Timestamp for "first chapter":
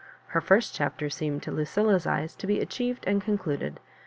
0.41-1.11